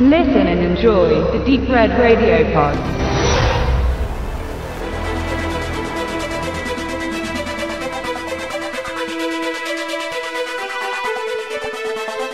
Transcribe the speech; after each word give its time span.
Listen 0.00 0.46
and 0.46 0.60
enjoy 0.60 1.08
the 1.32 1.44
Deep 1.44 1.68
Red 1.68 1.90
Radio 1.98 2.44
Pod. 2.52 2.78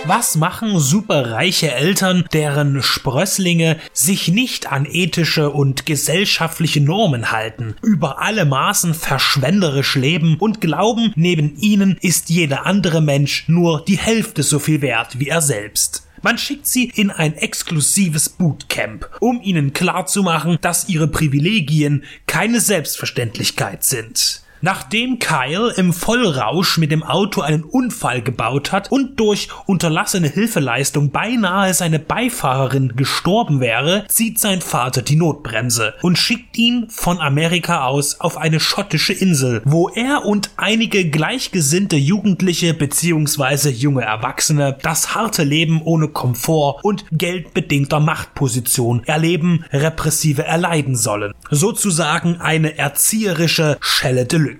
Was 0.06 0.36
machen 0.36 0.78
superreiche 0.78 1.72
Eltern, 1.72 2.26
deren 2.34 2.82
Sprösslinge 2.82 3.78
sich 3.94 4.28
nicht 4.28 4.70
an 4.70 4.86
ethische 4.86 5.48
und 5.48 5.86
gesellschaftliche 5.86 6.82
Normen 6.82 7.32
halten, 7.32 7.76
über 7.80 8.20
alle 8.20 8.44
Maßen 8.44 8.92
verschwenderisch 8.92 9.94
leben 9.94 10.36
und 10.38 10.60
glauben, 10.60 11.14
neben 11.16 11.56
ihnen 11.56 11.96
ist 12.02 12.28
jeder 12.28 12.66
andere 12.66 13.00
Mensch 13.00 13.48
nur 13.48 13.82
die 13.86 13.96
Hälfte 13.96 14.42
so 14.42 14.58
viel 14.58 14.82
wert 14.82 15.18
wie 15.18 15.28
er 15.28 15.40
selbst? 15.40 16.03
Man 16.24 16.38
schickt 16.38 16.66
sie 16.66 16.90
in 16.94 17.10
ein 17.10 17.34
exklusives 17.34 18.30
Bootcamp, 18.30 19.10
um 19.20 19.42
ihnen 19.42 19.74
klarzumachen, 19.74 20.56
dass 20.62 20.88
ihre 20.88 21.06
Privilegien 21.06 22.02
keine 22.26 22.62
Selbstverständlichkeit 22.62 23.84
sind. 23.84 24.42
Nachdem 24.64 25.18
Kyle 25.18 25.74
im 25.76 25.92
Vollrausch 25.92 26.78
mit 26.78 26.90
dem 26.90 27.02
Auto 27.02 27.42
einen 27.42 27.64
Unfall 27.64 28.22
gebaut 28.22 28.72
hat 28.72 28.90
und 28.90 29.20
durch 29.20 29.48
unterlassene 29.66 30.28
Hilfeleistung 30.28 31.10
beinahe 31.10 31.74
seine 31.74 31.98
Beifahrerin 31.98 32.96
gestorben 32.96 33.60
wäre, 33.60 34.06
zieht 34.08 34.38
sein 34.38 34.62
Vater 34.62 35.02
die 35.02 35.16
Notbremse 35.16 35.92
und 36.00 36.16
schickt 36.16 36.56
ihn 36.56 36.86
von 36.88 37.20
Amerika 37.20 37.84
aus 37.84 38.20
auf 38.20 38.38
eine 38.38 38.58
schottische 38.58 39.12
Insel, 39.12 39.60
wo 39.66 39.90
er 39.90 40.24
und 40.24 40.48
einige 40.56 41.10
gleichgesinnte 41.10 41.96
Jugendliche 41.96 42.72
bzw. 42.72 43.68
junge 43.68 44.04
Erwachsene 44.04 44.78
das 44.80 45.14
harte 45.14 45.44
Leben 45.44 45.82
ohne 45.82 46.08
Komfort 46.08 46.80
und 46.82 47.04
geldbedingter 47.12 48.00
Machtposition 48.00 49.02
erleben, 49.04 49.66
repressive 49.74 50.44
erleiden 50.44 50.96
sollen. 50.96 51.34
Sozusagen 51.50 52.40
eine 52.40 52.78
erzieherische 52.78 53.76
Schelle 53.82 54.24
Deluxe. 54.24 54.53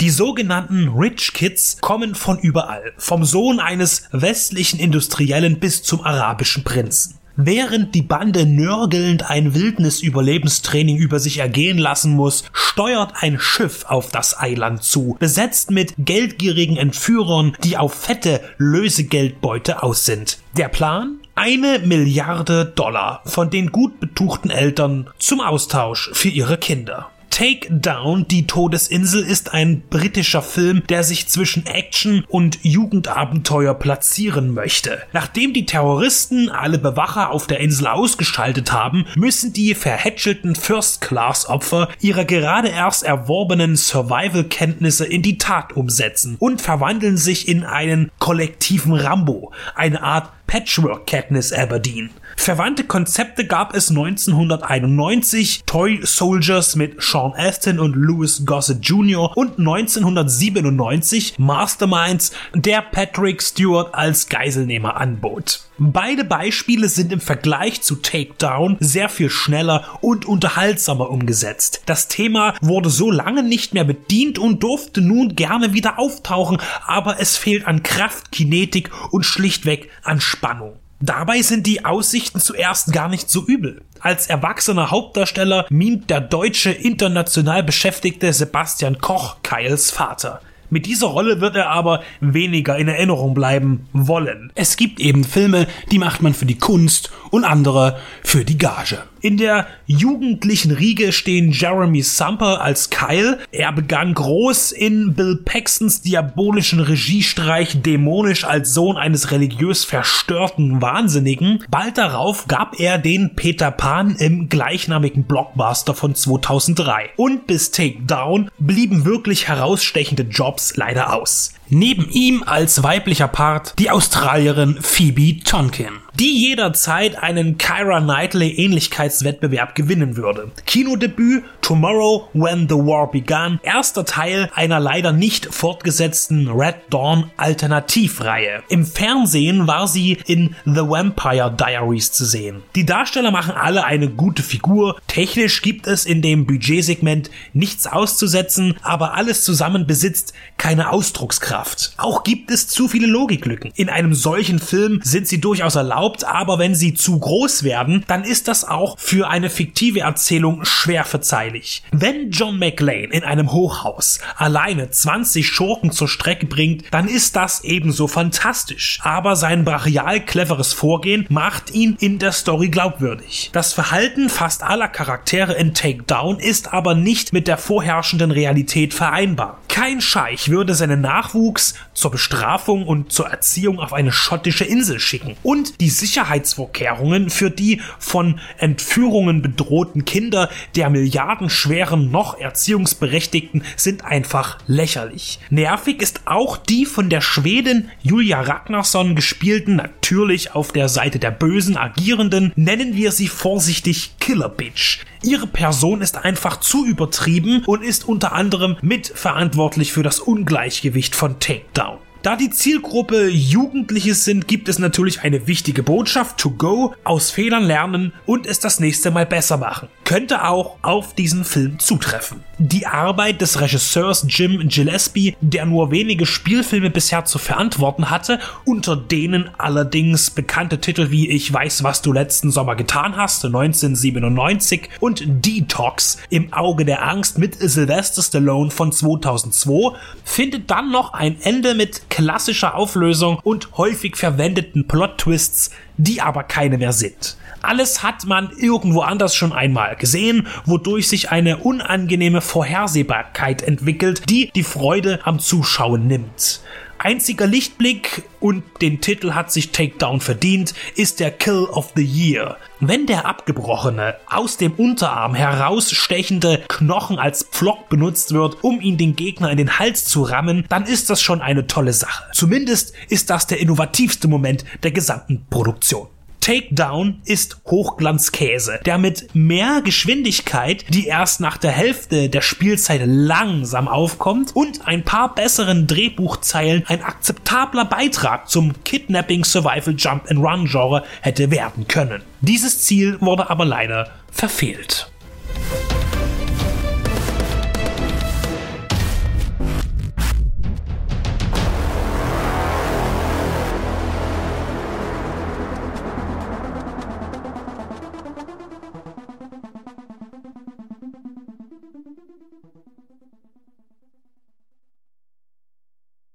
Die 0.00 0.10
sogenannten 0.10 0.88
Rich 0.88 1.32
Kids 1.32 1.78
kommen 1.80 2.14
von 2.14 2.38
überall, 2.38 2.92
vom 2.98 3.24
Sohn 3.24 3.60
eines 3.60 4.08
westlichen 4.12 4.78
Industriellen 4.78 5.58
bis 5.58 5.82
zum 5.82 6.02
arabischen 6.02 6.64
Prinzen. 6.64 7.18
Während 7.38 7.94
die 7.94 8.02
Bande 8.02 8.46
nörgelnd 8.46 9.30
ein 9.30 9.54
Wildnisüberlebenstraining 9.54 10.96
über 10.96 11.18
sich 11.18 11.38
ergehen 11.38 11.76
lassen 11.76 12.12
muss, 12.12 12.44
steuert 12.52 13.12
ein 13.20 13.38
Schiff 13.38 13.84
auf 13.86 14.10
das 14.10 14.38
Eiland 14.38 14.82
zu, 14.82 15.16
besetzt 15.18 15.70
mit 15.70 15.92
geldgierigen 15.98 16.78
Entführern, 16.78 17.54
die 17.62 17.76
auf 17.76 17.92
fette 17.92 18.40
Lösegeldbeute 18.56 19.82
aus 19.82 20.06
sind. 20.06 20.38
Der 20.56 20.68
Plan? 20.68 21.18
Eine 21.34 21.80
Milliarde 21.80 22.64
Dollar 22.64 23.20
von 23.26 23.50
den 23.50 23.70
gut 23.70 24.00
betuchten 24.00 24.50
Eltern 24.50 25.10
zum 25.18 25.42
Austausch 25.42 26.10
für 26.14 26.28
ihre 26.28 26.56
Kinder. 26.56 27.10
Take 27.36 27.68
Down, 27.70 28.26
die 28.26 28.46
Todesinsel, 28.46 29.22
ist 29.22 29.52
ein 29.52 29.82
britischer 29.90 30.40
Film, 30.40 30.82
der 30.88 31.04
sich 31.04 31.28
zwischen 31.28 31.66
Action 31.66 32.24
und 32.28 32.60
Jugendabenteuer 32.62 33.74
platzieren 33.74 34.54
möchte. 34.54 35.02
Nachdem 35.12 35.52
die 35.52 35.66
Terroristen 35.66 36.48
alle 36.48 36.78
Bewacher 36.78 37.30
auf 37.30 37.46
der 37.46 37.60
Insel 37.60 37.88
ausgeschaltet 37.88 38.72
haben, 38.72 39.04
müssen 39.16 39.52
die 39.52 39.74
verhätschelten 39.74 40.54
First-Class-Opfer 40.54 41.90
ihre 42.00 42.24
gerade 42.24 42.68
erst 42.68 43.02
erworbenen 43.02 43.76
Survival-Kenntnisse 43.76 45.04
in 45.04 45.20
die 45.20 45.36
Tat 45.36 45.76
umsetzen 45.76 46.36
und 46.38 46.62
verwandeln 46.62 47.18
sich 47.18 47.48
in 47.48 47.64
einen 47.64 48.10
kollektiven 48.18 48.94
Rambo, 48.94 49.52
eine 49.74 50.02
Art 50.02 50.32
Patchwork 50.46 51.06
Katniss 51.06 51.52
Aberdeen. 51.52 52.10
Verwandte 52.36 52.84
Konzepte 52.84 53.46
gab 53.46 53.74
es 53.74 53.90
1991, 53.90 55.64
Toy 55.66 56.00
Soldiers 56.02 56.76
mit 56.76 57.02
Sean 57.02 57.32
Astin 57.36 57.80
und 57.80 57.96
Louis 57.96 58.44
Gossett 58.46 58.84
Jr. 58.84 59.36
und 59.36 59.58
1997 59.58 61.38
Masterminds, 61.38 62.32
der 62.54 62.82
Patrick 62.82 63.42
Stewart 63.42 63.94
als 63.94 64.28
Geiselnehmer 64.28 64.96
anbot. 64.96 65.65
Beide 65.78 66.24
Beispiele 66.24 66.88
sind 66.88 67.12
im 67.12 67.20
Vergleich 67.20 67.82
zu 67.82 67.96
Takedown 67.96 68.78
sehr 68.80 69.10
viel 69.10 69.28
schneller 69.28 69.98
und 70.00 70.24
unterhaltsamer 70.24 71.10
umgesetzt. 71.10 71.82
Das 71.84 72.08
Thema 72.08 72.54
wurde 72.62 72.88
so 72.88 73.10
lange 73.10 73.42
nicht 73.42 73.74
mehr 73.74 73.84
bedient 73.84 74.38
und 74.38 74.62
durfte 74.62 75.02
nun 75.02 75.36
gerne 75.36 75.74
wieder 75.74 75.98
auftauchen, 75.98 76.62
aber 76.86 77.20
es 77.20 77.36
fehlt 77.36 77.66
an 77.66 77.82
Kraft, 77.82 78.32
Kinetik 78.32 78.90
und 79.10 79.24
schlichtweg 79.24 79.90
an 80.02 80.20
Spannung. 80.20 80.78
Dabei 81.00 81.42
sind 81.42 81.66
die 81.66 81.84
Aussichten 81.84 82.40
zuerst 82.40 82.94
gar 82.94 83.10
nicht 83.10 83.30
so 83.30 83.44
übel. 83.44 83.82
Als 84.00 84.28
erwachsener 84.28 84.90
Hauptdarsteller 84.90 85.66
mimt 85.68 86.08
der 86.08 86.22
deutsche 86.22 86.70
international 86.70 87.62
beschäftigte 87.62 88.32
Sebastian 88.32 88.96
Koch 88.98 89.36
Kyles 89.42 89.90
Vater. 89.90 90.40
Mit 90.70 90.86
dieser 90.86 91.08
Rolle 91.08 91.40
wird 91.40 91.56
er 91.56 91.70
aber 91.70 92.02
weniger 92.20 92.76
in 92.76 92.88
Erinnerung 92.88 93.34
bleiben 93.34 93.86
wollen. 93.92 94.52
Es 94.54 94.76
gibt 94.76 95.00
eben 95.00 95.24
Filme, 95.24 95.66
die 95.90 95.98
macht 95.98 96.22
man 96.22 96.34
für 96.34 96.46
die 96.46 96.58
Kunst 96.58 97.10
und 97.30 97.44
andere 97.44 97.98
für 98.22 98.44
die 98.44 98.58
Gage. 98.58 98.98
In 99.26 99.38
der 99.38 99.66
jugendlichen 99.86 100.70
Riege 100.70 101.10
stehen 101.10 101.50
Jeremy 101.50 102.00
Sumper 102.02 102.60
als 102.60 102.90
Kyle. 102.90 103.40
Er 103.50 103.72
begann 103.72 104.14
groß 104.14 104.70
in 104.70 105.14
Bill 105.14 105.42
Paxtons 105.44 106.00
diabolischen 106.00 106.78
Regiestreich 106.78 107.82
dämonisch 107.82 108.44
als 108.44 108.72
Sohn 108.72 108.96
eines 108.96 109.32
religiös 109.32 109.84
verstörten 109.84 110.80
Wahnsinnigen. 110.80 111.64
Bald 111.68 111.98
darauf 111.98 112.46
gab 112.46 112.78
er 112.78 112.98
den 112.98 113.34
Peter 113.34 113.72
Pan 113.72 114.14
im 114.14 114.48
gleichnamigen 114.48 115.24
Blockbuster 115.24 115.94
von 115.94 116.14
2003. 116.14 117.10
Und 117.16 117.48
bis 117.48 117.72
Takedown 117.72 118.48
blieben 118.60 119.06
wirklich 119.06 119.48
herausstechende 119.48 120.22
Jobs 120.22 120.76
leider 120.76 121.12
aus. 121.12 121.52
Neben 121.68 122.08
ihm 122.10 122.44
als 122.46 122.84
weiblicher 122.84 123.26
Part 123.26 123.74
die 123.80 123.90
Australierin 123.90 124.78
Phoebe 124.80 125.40
Tonkin, 125.42 125.94
die 126.18 126.48
jederzeit 126.48 127.22
einen 127.22 127.58
Kyra 127.58 128.00
Knightley 128.00 128.50
Ähnlichkeitswettbewerb 128.52 129.74
gewinnen 129.74 130.16
würde. 130.16 130.50
Kinodebüt 130.64 131.44
Tomorrow 131.60 132.28
When 132.32 132.68
the 132.68 132.76
War 132.76 133.10
Began, 133.10 133.58
erster 133.62 134.04
Teil 134.04 134.48
einer 134.54 134.78
leider 134.78 135.12
nicht 135.12 135.52
fortgesetzten 135.52 136.48
Red 136.48 136.76
Dawn 136.90 137.30
Alternativreihe. 137.36 138.62
Im 138.68 138.86
Fernsehen 138.86 139.66
war 139.66 139.88
sie 139.88 140.18
in 140.26 140.54
The 140.64 140.88
Vampire 140.88 141.54
Diaries 141.54 142.12
zu 142.12 142.24
sehen. 142.24 142.62
Die 142.76 142.86
Darsteller 142.86 143.32
machen 143.32 143.54
alle 143.54 143.84
eine 143.84 144.08
gute 144.08 144.44
Figur. 144.44 144.96
Technisch 145.08 145.60
gibt 145.60 145.88
es 145.88 146.06
in 146.06 146.22
dem 146.22 146.46
Budgetsegment 146.46 147.30
nichts 147.52 147.88
auszusetzen, 147.88 148.76
aber 148.82 149.14
alles 149.14 149.42
zusammen 149.42 149.86
besitzt 149.88 150.34
keine 150.56 150.92
Ausdruckskraft. 150.92 151.94
Auch 151.96 152.22
gibt 152.22 152.50
es 152.52 152.68
zu 152.68 152.86
viele 152.86 153.08
Logiklücken. 153.08 153.72
In 153.74 153.88
einem 153.88 154.14
solchen 154.14 154.60
Film 154.60 155.00
sind 155.02 155.26
sie 155.26 155.40
durchaus 155.40 155.74
erlaubt, 155.74 156.05
aber 156.24 156.58
wenn 156.58 156.74
sie 156.74 156.94
zu 156.94 157.18
groß 157.18 157.62
werden, 157.62 158.04
dann 158.06 158.24
ist 158.24 158.48
das 158.48 158.66
auch 158.66 158.98
für 158.98 159.28
eine 159.28 159.50
fiktive 159.50 160.00
Erzählung 160.00 160.64
schwer 160.64 161.04
verzeihlich. 161.04 161.82
Wenn 161.92 162.30
John 162.30 162.58
McLean 162.58 163.10
in 163.10 163.24
einem 163.24 163.52
Hochhaus 163.52 164.20
alleine 164.36 164.90
20 164.90 165.46
Schurken 165.46 165.90
zur 165.90 166.08
Strecke 166.08 166.46
bringt, 166.46 166.84
dann 166.90 167.08
ist 167.08 167.36
das 167.36 167.64
ebenso 167.64 168.06
fantastisch. 168.08 169.00
Aber 169.02 169.36
sein 169.36 169.64
brachial 169.64 170.24
cleveres 170.24 170.72
Vorgehen 170.72 171.26
macht 171.28 171.74
ihn 171.74 171.96
in 172.00 172.18
der 172.18 172.32
Story 172.32 172.68
glaubwürdig. 172.68 173.50
Das 173.52 173.72
Verhalten 173.72 174.28
fast 174.28 174.62
aller 174.62 174.88
Charaktere 174.88 175.54
in 175.54 175.74
Takedown 175.74 176.38
ist 176.38 176.72
aber 176.72 176.94
nicht 176.94 177.32
mit 177.32 177.48
der 177.48 177.58
vorherrschenden 177.58 178.30
Realität 178.30 178.94
vereinbar. 178.94 179.58
Kein 179.76 180.00
Scheich 180.00 180.48
würde 180.48 180.74
seinen 180.74 181.02
Nachwuchs 181.02 181.74
zur 181.92 182.10
Bestrafung 182.10 182.86
und 182.86 183.12
zur 183.12 183.26
Erziehung 183.26 183.78
auf 183.78 183.92
eine 183.92 184.10
schottische 184.10 184.64
Insel 184.64 184.98
schicken. 184.98 185.36
Und 185.42 185.82
die 185.82 185.90
Sicherheitsvorkehrungen 185.90 187.28
für 187.28 187.50
die 187.50 187.82
von 187.98 188.40
Entführungen 188.56 189.42
bedrohten 189.42 190.06
Kinder 190.06 190.48
der 190.76 190.88
milliardenschweren 190.88 192.10
noch 192.10 192.38
Erziehungsberechtigten 192.40 193.64
sind 193.76 194.02
einfach 194.02 194.56
lächerlich. 194.66 195.40
Nervig 195.50 196.00
ist 196.00 196.22
auch 196.24 196.56
die 196.56 196.86
von 196.86 197.10
der 197.10 197.20
Schwedin 197.20 197.90
Julia 198.00 198.40
Ragnarsson 198.40 199.14
gespielten, 199.14 199.76
natürlich 199.76 200.54
auf 200.54 200.72
der 200.72 200.88
Seite 200.88 201.18
der 201.18 201.32
Bösen 201.32 201.76
agierenden, 201.76 202.50
nennen 202.56 202.96
wir 202.96 203.12
sie 203.12 203.28
vorsichtig 203.28 204.14
Killer 204.20 204.48
Bitch. 204.48 205.00
Ihre 205.22 205.46
Person 205.46 206.02
ist 206.02 206.18
einfach 206.18 206.60
zu 206.60 206.86
übertrieben 206.86 207.64
und 207.66 207.82
ist 207.82 208.06
unter 208.06 208.32
anderem 208.32 208.76
mitverantwortlich 208.80 209.65
für 209.92 210.02
das 210.02 210.20
Ungleichgewicht 210.20 211.16
von 211.16 211.40
Takedown. 211.40 212.05
Da 212.26 212.34
die 212.34 212.50
Zielgruppe 212.50 213.28
Jugendliche 213.28 214.12
sind, 214.16 214.48
gibt 214.48 214.68
es 214.68 214.80
natürlich 214.80 215.20
eine 215.20 215.46
wichtige 215.46 215.84
Botschaft 215.84 216.38
to 216.38 216.50
go, 216.50 216.92
aus 217.04 217.30
Fehlern 217.30 217.62
lernen 217.62 218.12
und 218.26 218.48
es 218.48 218.58
das 218.58 218.80
nächste 218.80 219.12
Mal 219.12 219.26
besser 219.26 219.58
machen. 219.58 219.86
könnte 220.06 220.44
auch 220.44 220.76
auf 220.82 221.14
diesen 221.14 221.44
Film 221.44 221.80
zutreffen. 221.80 222.44
Die 222.58 222.86
Arbeit 222.86 223.40
des 223.40 223.60
Regisseurs 223.60 224.24
Jim 224.28 224.68
Gillespie, 224.68 225.36
der 225.40 225.66
nur 225.66 225.90
wenige 225.90 226.26
Spielfilme 226.26 226.90
bisher 226.90 227.24
zu 227.24 227.38
verantworten 227.38 228.08
hatte, 228.08 228.38
unter 228.64 228.96
denen 228.96 229.50
allerdings 229.58 230.30
bekannte 230.30 230.80
Titel 230.80 231.10
wie 231.10 231.28
Ich 231.28 231.52
weiß, 231.52 231.82
was 231.82 232.02
du 232.02 232.12
letzten 232.12 232.52
Sommer 232.52 232.76
getan 232.76 233.16
hast, 233.16 233.44
1997 233.44 234.90
und 235.00 235.24
Detox 235.26 236.18
im 236.30 236.52
Auge 236.52 236.84
der 236.84 237.06
Angst 237.06 237.38
mit 237.38 237.56
Sylvester 237.56 238.22
Stallone 238.22 238.70
von 238.70 238.92
2002, 238.92 239.96
findet 240.24 240.70
dann 240.70 240.92
noch 240.92 241.14
ein 241.14 241.36
Ende 241.42 241.74
mit 241.74 242.08
klassischer 242.16 242.74
Auflösung 242.74 243.40
und 243.42 243.76
häufig 243.76 244.16
verwendeten 244.16 244.88
Plot-Twists, 244.88 245.70
die 245.98 246.22
aber 246.22 246.44
keine 246.44 246.78
mehr 246.78 246.94
sind. 246.94 247.36
Alles 247.60 248.02
hat 248.02 248.24
man 248.24 248.52
irgendwo 248.56 249.02
anders 249.02 249.36
schon 249.36 249.52
einmal 249.52 249.96
gesehen, 249.96 250.46
wodurch 250.64 251.08
sich 251.08 251.30
eine 251.30 251.58
unangenehme 251.58 252.40
Vorhersehbarkeit 252.40 253.60
entwickelt, 253.60 254.22
die 254.30 254.50
die 254.54 254.62
Freude 254.62 255.20
am 255.24 255.40
Zuschauen 255.40 256.06
nimmt. 256.06 256.62
Einziger 256.98 257.46
Lichtblick 257.46 258.22
und 258.40 258.62
den 258.80 259.00
Titel 259.00 259.32
hat 259.32 259.52
sich 259.52 259.72
Takedown 259.72 260.20
verdient, 260.20 260.74
ist 260.94 261.20
der 261.20 261.30
Kill 261.30 261.64
of 261.64 261.92
the 261.94 262.04
Year. 262.04 262.56
Wenn 262.80 263.06
der 263.06 263.26
abgebrochene, 263.26 264.16
aus 264.28 264.56
dem 264.56 264.72
Unterarm 264.72 265.34
herausstechende 265.34 266.62
Knochen 266.68 267.18
als 267.18 267.44
Pflock 267.44 267.88
benutzt 267.88 268.32
wird, 268.32 268.62
um 268.62 268.80
ihn 268.80 268.98
den 268.98 269.16
Gegner 269.16 269.50
in 269.50 269.56
den 269.56 269.78
Hals 269.78 270.04
zu 270.04 270.22
rammen, 270.22 270.64
dann 270.68 270.84
ist 270.84 271.10
das 271.10 271.20
schon 271.22 271.40
eine 271.40 271.66
tolle 271.66 271.92
Sache. 271.92 272.24
Zumindest 272.32 272.92
ist 273.08 273.30
das 273.30 273.46
der 273.46 273.60
innovativste 273.60 274.28
Moment 274.28 274.64
der 274.82 274.90
gesamten 274.90 275.46
Produktion. 275.50 276.08
Takedown 276.46 277.22
ist 277.24 277.56
Hochglanzkäse, 277.66 278.78
der 278.86 278.98
mit 278.98 279.34
mehr 279.34 279.82
Geschwindigkeit, 279.82 280.84
die 280.90 281.08
erst 281.08 281.40
nach 281.40 281.56
der 281.56 281.72
Hälfte 281.72 282.28
der 282.28 282.40
Spielzeit 282.40 283.00
langsam 283.04 283.88
aufkommt, 283.88 284.54
und 284.54 284.86
ein 284.86 285.02
paar 285.02 285.34
besseren 285.34 285.88
Drehbuchzeilen 285.88 286.84
ein 286.86 287.02
akzeptabler 287.02 287.84
Beitrag 287.84 288.48
zum 288.48 288.74
Kidnapping 288.84 289.44
Survival 289.44 289.96
Jump 289.98 290.30
and 290.30 290.38
Run 290.38 290.66
Genre 290.66 291.02
hätte 291.20 291.50
werden 291.50 291.88
können. 291.88 292.22
Dieses 292.42 292.82
Ziel 292.82 293.20
wurde 293.20 293.50
aber 293.50 293.64
leider 293.64 294.12
verfehlt. 294.30 295.05